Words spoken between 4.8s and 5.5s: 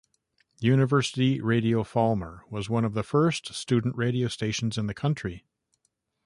the country.